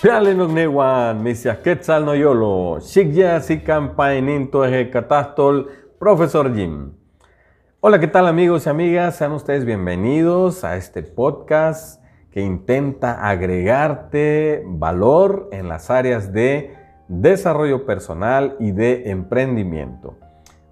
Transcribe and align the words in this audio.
Pialenok 0.00 0.50
newan, 0.50 1.22
misias 1.22 1.58
quetzal 1.58 2.06
no 2.06 2.14
yolo, 2.14 2.78
shikya 2.80 3.38
si 3.42 3.60
campaininto 3.60 4.64
eje 4.64 4.88
catastol, 4.88 5.68
profesor 5.98 6.54
Jim. 6.54 6.94
Hola, 7.80 8.00
¿qué 8.00 8.06
tal 8.06 8.26
amigos 8.26 8.64
y 8.64 8.70
amigas? 8.70 9.16
Sean 9.16 9.32
ustedes 9.32 9.66
bienvenidos 9.66 10.64
a 10.64 10.78
este 10.78 11.02
podcast 11.02 12.02
que 12.30 12.40
intenta 12.40 13.28
agregarte 13.28 14.62
valor 14.64 15.50
en 15.52 15.68
las 15.68 15.90
áreas 15.90 16.32
de 16.32 16.74
desarrollo 17.08 17.84
personal 17.84 18.56
y 18.58 18.72
de 18.72 19.10
emprendimiento. 19.10 20.16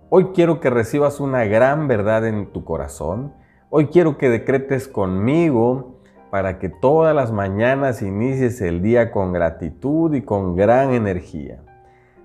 Hoy 0.09 0.29
quiero 0.35 0.59
que 0.59 0.71
recibas 0.71 1.21
una 1.21 1.45
gran 1.45 1.87
verdad 1.87 2.27
en 2.27 2.51
tu 2.51 2.65
corazón. 2.65 3.35
Hoy 3.69 3.89
quiero 3.89 4.17
que 4.17 4.31
decretes 4.31 4.89
conmigo 4.89 5.98
para 6.31 6.59
que 6.59 6.69
todas 6.69 7.15
las 7.15 7.33
mañanas 7.33 8.03
inicies 8.03 8.61
el 8.61 8.83
día 8.83 9.11
con 9.11 9.33
gratitud 9.33 10.15
y 10.15 10.23
con 10.23 10.57
gran 10.57 10.93
energía. 10.93 11.63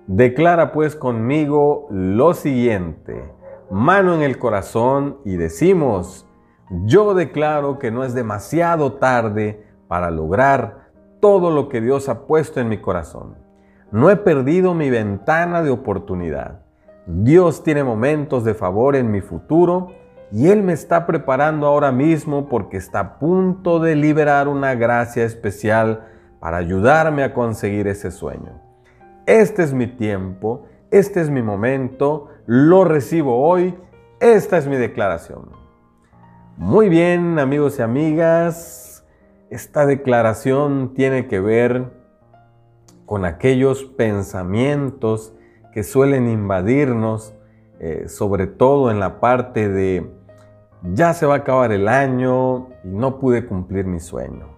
Declara 0.06 0.72
pues 0.72 0.96
conmigo 0.96 1.86
lo 1.90 2.34
siguiente 2.34 3.34
mano 3.70 4.14
en 4.14 4.22
el 4.22 4.38
corazón 4.38 5.18
y 5.24 5.36
decimos, 5.36 6.26
yo 6.84 7.14
declaro 7.14 7.78
que 7.78 7.90
no 7.90 8.04
es 8.04 8.14
demasiado 8.14 8.94
tarde 8.94 9.64
para 9.88 10.10
lograr 10.10 10.90
todo 11.20 11.50
lo 11.50 11.68
que 11.68 11.80
Dios 11.80 12.08
ha 12.08 12.26
puesto 12.26 12.60
en 12.60 12.68
mi 12.68 12.78
corazón. 12.78 13.36
No 13.90 14.10
he 14.10 14.16
perdido 14.16 14.74
mi 14.74 14.90
ventana 14.90 15.62
de 15.62 15.70
oportunidad. 15.70 16.62
Dios 17.06 17.62
tiene 17.62 17.84
momentos 17.84 18.44
de 18.44 18.54
favor 18.54 18.96
en 18.96 19.10
mi 19.10 19.20
futuro 19.20 19.88
y 20.34 20.48
Él 20.48 20.62
me 20.62 20.72
está 20.74 21.06
preparando 21.06 21.66
ahora 21.66 21.92
mismo 21.92 22.48
porque 22.48 22.76
está 22.76 23.00
a 23.00 23.18
punto 23.18 23.78
de 23.78 23.96
liberar 23.96 24.48
una 24.48 24.74
gracia 24.74 25.24
especial 25.24 26.08
para 26.40 26.58
ayudarme 26.58 27.22
a 27.22 27.32
conseguir 27.32 27.86
ese 27.86 28.10
sueño. 28.10 28.60
Este 29.26 29.62
es 29.62 29.72
mi 29.72 29.86
tiempo 29.86 30.66
este 30.94 31.20
es 31.20 31.28
mi 31.28 31.42
momento, 31.42 32.28
lo 32.46 32.84
recibo 32.84 33.44
hoy, 33.44 33.74
esta 34.20 34.58
es 34.58 34.68
mi 34.68 34.76
declaración. 34.76 35.50
Muy 36.56 36.88
bien, 36.88 37.40
amigos 37.40 37.80
y 37.80 37.82
amigas, 37.82 39.04
esta 39.50 39.86
declaración 39.86 40.94
tiene 40.94 41.26
que 41.26 41.40
ver 41.40 41.90
con 43.06 43.24
aquellos 43.24 43.82
pensamientos 43.82 45.34
que 45.72 45.82
suelen 45.82 46.28
invadirnos, 46.28 47.34
eh, 47.80 48.04
sobre 48.06 48.46
todo 48.46 48.92
en 48.92 49.00
la 49.00 49.18
parte 49.18 49.68
de 49.68 50.08
ya 50.92 51.14
se 51.14 51.24
va 51.24 51.34
a 51.34 51.38
acabar 51.38 51.72
el 51.72 51.88
año 51.88 52.68
y 52.84 52.88
no 52.88 53.18
pude 53.18 53.46
cumplir 53.46 53.86
mi 53.86 54.00
sueño. 54.00 54.48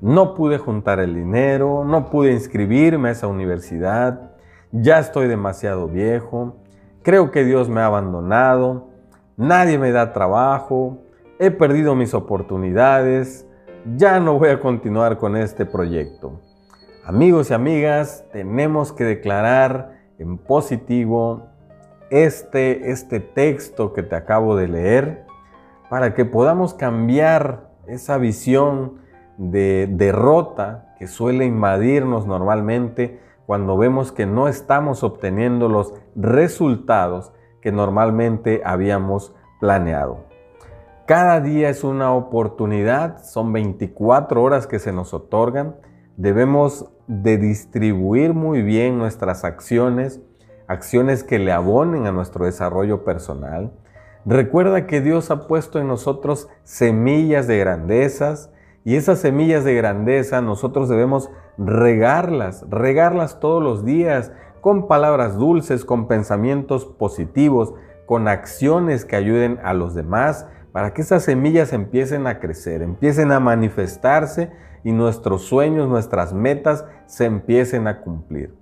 No 0.00 0.34
pude 0.34 0.58
juntar 0.58 1.00
el 1.00 1.14
dinero, 1.14 1.84
no 1.84 2.10
pude 2.10 2.32
inscribirme 2.32 3.08
a 3.08 3.12
esa 3.12 3.26
universidad, 3.26 4.32
ya 4.72 4.98
estoy 4.98 5.26
demasiado 5.26 5.88
viejo, 5.88 6.56
creo 7.02 7.30
que 7.30 7.44
Dios 7.44 7.68
me 7.68 7.80
ha 7.80 7.86
abandonado, 7.86 8.88
nadie 9.36 9.78
me 9.78 9.92
da 9.92 10.12
trabajo, 10.12 10.98
he 11.38 11.50
perdido 11.50 11.94
mis 11.94 12.14
oportunidades, 12.14 13.46
ya 13.96 14.20
no 14.20 14.38
voy 14.38 14.50
a 14.50 14.60
continuar 14.60 15.18
con 15.18 15.36
este 15.36 15.64
proyecto. 15.64 16.40
Amigos 17.04 17.50
y 17.50 17.54
amigas, 17.54 18.24
tenemos 18.32 18.92
que 18.92 19.04
declarar 19.04 19.98
en 20.18 20.38
positivo 20.38 21.46
este, 22.10 22.90
este 22.90 23.20
texto 23.20 23.92
que 23.92 24.02
te 24.02 24.16
acabo 24.16 24.56
de 24.56 24.68
leer 24.68 25.25
para 25.88 26.14
que 26.14 26.24
podamos 26.24 26.74
cambiar 26.74 27.70
esa 27.86 28.18
visión 28.18 29.00
de 29.38 29.88
derrota 29.90 30.94
que 30.98 31.06
suele 31.06 31.44
invadirnos 31.44 32.26
normalmente 32.26 33.20
cuando 33.46 33.76
vemos 33.76 34.10
que 34.12 34.26
no 34.26 34.48
estamos 34.48 35.04
obteniendo 35.04 35.68
los 35.68 35.94
resultados 36.16 37.32
que 37.60 37.70
normalmente 37.70 38.62
habíamos 38.64 39.34
planeado. 39.60 40.24
Cada 41.06 41.40
día 41.40 41.68
es 41.68 41.84
una 41.84 42.12
oportunidad, 42.12 43.22
son 43.22 43.52
24 43.52 44.42
horas 44.42 44.66
que 44.66 44.80
se 44.80 44.92
nos 44.92 45.14
otorgan. 45.14 45.76
Debemos 46.16 46.90
de 47.06 47.38
distribuir 47.38 48.34
muy 48.34 48.62
bien 48.62 48.98
nuestras 48.98 49.44
acciones, 49.44 50.20
acciones 50.66 51.22
que 51.22 51.38
le 51.38 51.52
abonen 51.52 52.06
a 52.06 52.12
nuestro 52.12 52.46
desarrollo 52.46 53.04
personal. 53.04 53.70
Recuerda 54.26 54.86
que 54.86 55.00
Dios 55.00 55.30
ha 55.30 55.46
puesto 55.46 55.78
en 55.78 55.86
nosotros 55.86 56.48
semillas 56.64 57.46
de 57.46 57.58
grandezas, 57.58 58.50
y 58.84 58.96
esas 58.96 59.20
semillas 59.20 59.64
de 59.64 59.74
grandeza 59.74 60.40
nosotros 60.40 60.88
debemos 60.88 61.30
regarlas, 61.58 62.64
regarlas 62.68 63.38
todos 63.38 63.62
los 63.62 63.84
días 63.84 64.32
con 64.60 64.88
palabras 64.88 65.36
dulces, 65.36 65.84
con 65.84 66.08
pensamientos 66.08 66.84
positivos, 66.84 67.74
con 68.04 68.26
acciones 68.26 69.04
que 69.04 69.14
ayuden 69.14 69.60
a 69.62 69.74
los 69.74 69.94
demás 69.94 70.46
para 70.72 70.92
que 70.92 71.02
esas 71.02 71.22
semillas 71.22 71.72
empiecen 71.72 72.26
a 72.26 72.40
crecer, 72.40 72.82
empiecen 72.82 73.30
a 73.30 73.40
manifestarse 73.40 74.50
y 74.82 74.92
nuestros 74.92 75.42
sueños, 75.42 75.88
nuestras 75.88 76.32
metas 76.32 76.84
se 77.06 77.26
empiecen 77.26 77.86
a 77.86 78.00
cumplir. 78.02 78.54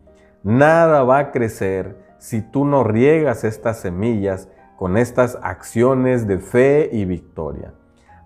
Nada 0.42 1.02
va 1.04 1.18
a 1.18 1.32
crecer 1.32 1.96
si 2.18 2.40
tú 2.40 2.64
no 2.64 2.84
riegas 2.84 3.44
estas 3.44 3.80
semillas 3.80 4.48
con 4.76 4.96
estas 4.96 5.38
acciones 5.42 6.26
de 6.26 6.38
fe 6.38 6.90
y 6.92 7.04
victoria. 7.04 7.72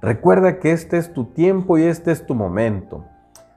Recuerda 0.00 0.59
que 0.59 0.72
este 0.72 0.97
es 0.97 1.12
tu 1.12 1.25
tiempo 1.26 1.78
y 1.78 1.84
este 1.84 2.12
es 2.12 2.25
tu 2.26 2.34
momento. 2.34 3.04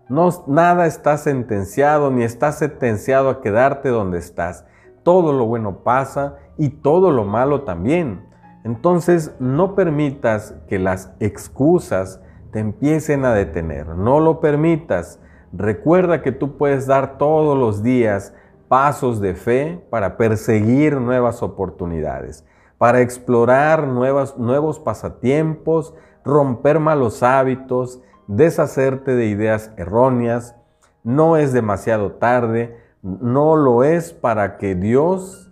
No, 0.09 0.29
nada 0.47 0.87
está 0.87 1.17
sentenciado 1.17 2.11
ni 2.11 2.23
está 2.23 2.51
sentenciado 2.51 3.29
a 3.29 3.41
quedarte 3.41 3.89
donde 3.89 4.17
estás. 4.17 4.65
Todo 5.03 5.33
lo 5.33 5.45
bueno 5.45 5.83
pasa 5.83 6.37
y 6.57 6.69
todo 6.69 7.11
lo 7.11 7.23
malo 7.23 7.61
también. 7.61 8.25
Entonces 8.63 9.33
no 9.39 9.75
permitas 9.75 10.55
que 10.67 10.79
las 10.79 11.13
excusas 11.19 12.21
te 12.51 12.59
empiecen 12.59 13.25
a 13.25 13.33
detener. 13.33 13.87
No 13.87 14.19
lo 14.19 14.39
permitas. 14.39 15.19
Recuerda 15.53 16.21
que 16.21 16.31
tú 16.31 16.57
puedes 16.57 16.87
dar 16.87 17.17
todos 17.17 17.57
los 17.57 17.81
días 17.81 18.33
pasos 18.67 19.19
de 19.19 19.33
fe 19.33 19.85
para 19.89 20.15
perseguir 20.17 20.99
nuevas 21.01 21.43
oportunidades, 21.43 22.45
para 22.81 23.01
explorar 23.01 23.87
nuevos 23.87 24.79
pasatiempos, 24.79 25.93
romper 26.25 26.79
malos 26.79 27.21
hábitos, 27.21 28.01
deshacerte 28.25 29.13
de 29.13 29.27
ideas 29.27 29.71
erróneas. 29.77 30.55
No 31.03 31.37
es 31.37 31.53
demasiado 31.53 32.13
tarde, 32.13 32.75
no 33.03 33.55
lo 33.55 33.83
es 33.83 34.13
para 34.13 34.57
que 34.57 34.73
Dios 34.73 35.51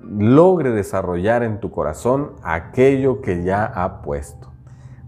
logre 0.00 0.70
desarrollar 0.70 1.42
en 1.42 1.60
tu 1.60 1.70
corazón 1.70 2.30
aquello 2.42 3.20
que 3.20 3.44
ya 3.44 3.66
ha 3.66 4.00
puesto. 4.00 4.50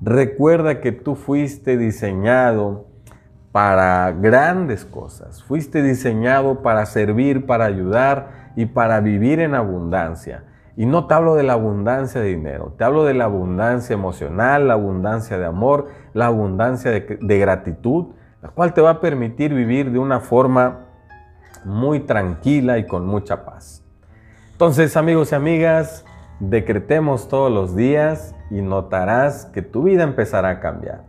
Recuerda 0.03 0.83
que 0.83 0.93
tú 0.93 1.15
fuiste 1.15 1.79
diseñado 1.79 2.85
para 3.51 4.13
grandes 4.13 4.85
cosas, 4.85 5.43
fuiste 5.43 5.83
diseñado 5.83 6.61
para 6.61 6.85
servir, 6.85 7.47
para 7.47 7.65
ayudar 7.65 8.53
y 8.57 8.67
para 8.67 9.01
vivir 9.01 9.41
en 9.41 9.55
abundancia. 9.55 10.52
Y 10.77 10.87
no 10.87 11.07
te 11.07 11.15
hablo 11.15 11.35
de 11.35 11.43
la 11.43 11.53
abundancia 11.53 12.21
de 12.21 12.29
dinero, 12.29 12.75
te 12.79 12.85
hablo 12.85 13.05
de 13.05 13.13
la 13.13 13.25
abundancia 13.25 13.93
emocional, 13.93 14.69
la 14.69 14.75
abundancia 14.75 15.39
de 15.39 15.45
amor, 15.45 15.89
la 16.15 16.27
abundancia 16.27 16.91
de, 16.91 17.39
gratitud, 17.39 18.15
la 18.41 18.49
cual 18.49 18.73
te 18.73 18.81
va 18.81 18.91
a 18.91 19.01
permitir 19.01 19.53
vivir 19.53 19.93
de 19.93 19.99
una 19.99 20.21
forma 20.21 20.87
muy 21.65 22.01
tranquila 22.01 22.79
y 22.79 22.87
con 22.87 23.07
mucha 23.07 23.45
paz. 23.45 23.85
Entonces, 24.53 24.97
amigos 24.97 25.33
y 25.33 25.35
amigas, 25.35 26.07
decretemos 26.41 27.29
todos 27.29 27.53
los 27.53 27.77
días 27.77 28.35
y 28.51 28.63
notarás 28.63 29.45
que 29.47 29.61
tu 29.61 29.83
vida 29.83 30.05
empezará 30.05 30.49
a 30.49 30.61
cambiar. 30.61 31.05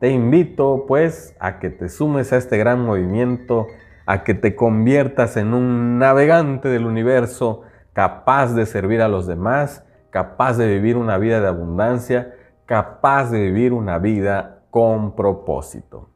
Te 0.00 0.10
invito 0.10 0.86
pues 0.88 1.36
a 1.38 1.60
que 1.60 1.70
te 1.70 1.88
sumes 1.88 2.32
a 2.32 2.36
este 2.36 2.58
gran 2.58 2.84
movimiento, 2.84 3.68
a 4.06 4.24
que 4.24 4.34
te 4.34 4.56
conviertas 4.56 5.36
en 5.36 5.54
un 5.54 5.98
navegante 5.98 6.68
del 6.68 6.84
universo, 6.84 7.62
capaz 7.94 8.54
de 8.54 8.66
servir 8.66 9.00
a 9.00 9.08
los 9.08 9.26
demás, 9.26 9.82
capaz 10.10 10.58
de 10.58 10.66
vivir 10.66 10.98
una 10.98 11.16
vida 11.16 11.40
de 11.40 11.48
abundancia, 11.48 12.34
capaz 12.66 13.30
de 13.30 13.40
vivir 13.40 13.72
una 13.72 13.98
vida 13.98 14.64
con 14.70 15.16
propósito. 15.16 16.10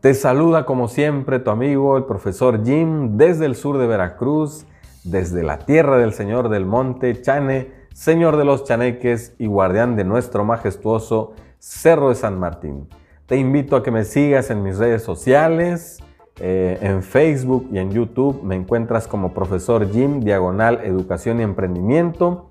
Te 0.00 0.14
saluda 0.14 0.64
como 0.64 0.88
siempre 0.88 1.40
tu 1.40 1.50
amigo 1.50 1.96
el 1.96 2.04
profesor 2.04 2.64
Jim 2.64 3.16
desde 3.16 3.46
el 3.46 3.56
sur 3.56 3.78
de 3.78 3.86
Veracruz, 3.86 4.66
desde 5.02 5.42
la 5.42 5.58
tierra 5.58 5.98
del 5.98 6.12
Señor 6.12 6.48
del 6.48 6.66
Monte 6.66 7.20
Chane, 7.20 7.72
Señor 7.92 8.36
de 8.36 8.44
los 8.44 8.64
Chaneques 8.64 9.34
y 9.38 9.46
guardián 9.46 9.96
de 9.96 10.04
nuestro 10.04 10.44
majestuoso 10.44 11.32
Cerro 11.58 12.10
de 12.10 12.14
San 12.14 12.38
Martín. 12.38 12.88
Te 13.26 13.36
invito 13.36 13.76
a 13.76 13.82
que 13.82 13.90
me 13.90 14.04
sigas 14.04 14.50
en 14.50 14.62
mis 14.62 14.78
redes 14.78 15.02
sociales, 15.02 16.02
eh, 16.40 16.78
en 16.80 17.02
Facebook 17.02 17.68
y 17.72 17.78
en 17.78 17.92
YouTube 17.92 18.42
me 18.42 18.56
encuentras 18.56 19.06
como 19.06 19.32
profesor 19.32 19.88
Jim 19.92 20.20
Diagonal 20.20 20.80
Educación 20.82 21.40
y 21.40 21.44
Emprendimiento. 21.44 22.50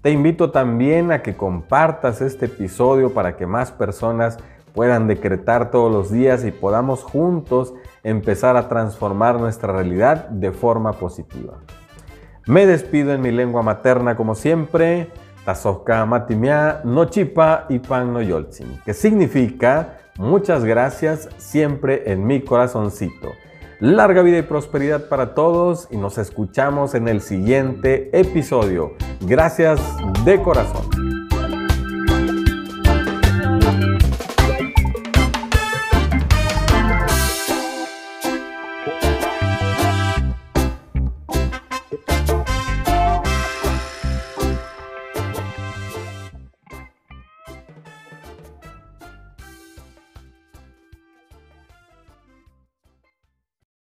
Te 0.00 0.10
invito 0.10 0.50
también 0.50 1.12
a 1.12 1.22
que 1.22 1.36
compartas 1.36 2.22
este 2.22 2.46
episodio 2.46 3.12
para 3.12 3.36
que 3.36 3.46
más 3.46 3.70
personas 3.72 4.38
puedan 4.72 5.06
decretar 5.06 5.70
todos 5.70 5.92
los 5.92 6.10
días 6.10 6.44
y 6.44 6.50
podamos 6.50 7.02
juntos 7.02 7.74
empezar 8.02 8.56
a 8.56 8.68
transformar 8.68 9.38
nuestra 9.38 9.72
realidad 9.72 10.28
de 10.30 10.52
forma 10.52 10.92
positiva. 10.92 11.58
Me 12.46 12.64
despido 12.66 13.12
en 13.12 13.20
mi 13.20 13.30
lengua 13.30 13.62
materna 13.62 14.16
como 14.16 14.34
siempre, 14.34 15.08
Tazoka 15.44 16.04
Matimia, 16.06 16.80
no 16.84 17.06
chipa 17.06 17.66
y 17.68 17.78
pan 17.78 18.12
no 18.12 18.20
que 18.84 18.94
significa 18.94 19.98
muchas 20.18 20.64
gracias 20.64 21.28
siempre 21.38 22.12
en 22.12 22.26
mi 22.26 22.42
corazoncito. 22.42 23.32
Larga 23.80 24.20
vida 24.20 24.38
y 24.38 24.42
prosperidad 24.42 25.08
para 25.08 25.34
todos 25.34 25.88
y 25.90 25.96
nos 25.96 26.18
escuchamos 26.18 26.94
en 26.94 27.08
el 27.08 27.22
siguiente 27.22 28.10
episodio. 28.12 28.92
Gracias 29.22 29.80
de 30.24 30.42
corazón. 30.42 30.99